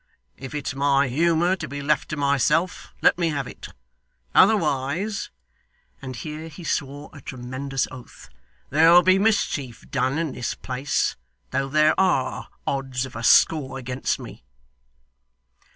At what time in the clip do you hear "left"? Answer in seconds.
1.83-2.09